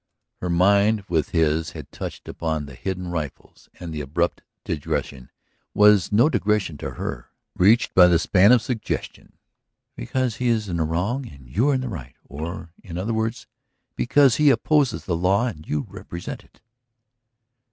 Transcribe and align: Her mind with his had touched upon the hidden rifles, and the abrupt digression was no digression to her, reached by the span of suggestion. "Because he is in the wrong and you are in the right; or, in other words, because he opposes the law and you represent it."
Her 0.37 0.49
mind 0.49 1.03
with 1.09 1.29
his 1.29 1.73
had 1.73 1.91
touched 1.91 2.27
upon 2.27 2.65
the 2.65 2.73
hidden 2.73 3.09
rifles, 3.09 3.69
and 3.79 3.93
the 3.93 4.01
abrupt 4.01 4.41
digression 4.63 5.29
was 5.75 6.11
no 6.11 6.27
digression 6.27 6.75
to 6.79 6.95
her, 6.95 7.29
reached 7.55 7.93
by 7.93 8.07
the 8.07 8.17
span 8.17 8.51
of 8.51 8.63
suggestion. 8.63 9.33
"Because 9.95 10.37
he 10.37 10.47
is 10.47 10.67
in 10.67 10.77
the 10.77 10.85
wrong 10.85 11.27
and 11.27 11.47
you 11.47 11.69
are 11.69 11.75
in 11.75 11.81
the 11.81 11.87
right; 11.87 12.15
or, 12.25 12.73
in 12.83 12.97
other 12.97 13.13
words, 13.13 13.45
because 13.95 14.37
he 14.37 14.49
opposes 14.49 15.05
the 15.05 15.15
law 15.15 15.45
and 15.45 15.67
you 15.67 15.85
represent 15.87 16.43
it." 16.43 16.61